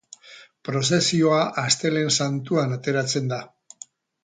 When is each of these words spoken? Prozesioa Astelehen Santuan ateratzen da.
Prozesioa 0.69 1.41
Astelehen 1.65 2.11
Santuan 2.17 2.77
ateratzen 2.79 3.33
da. 3.35 3.41